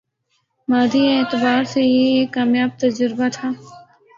مادی 0.67 1.03
اعتبار 1.09 1.61
سے 1.73 1.81
یہ 1.83 2.05
ایک 2.15 2.29
کامیاب 2.33 2.71
تجربہ 2.79 3.27
تھا 3.35 3.49